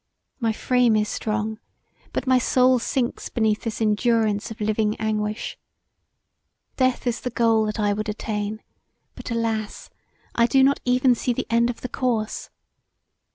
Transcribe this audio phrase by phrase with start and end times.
[0.39, 1.59] My frame is strong,
[2.11, 5.59] but my soul sinks beneath this endurance of living anguish.
[6.75, 8.63] Death is the goal that I would attain,
[9.13, 9.91] but, alas!
[10.33, 12.49] I do not even see the end of the course.